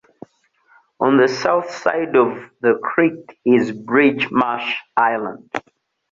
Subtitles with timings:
[0.99, 5.51] On the south side of the creek is Bridgemarsh Island.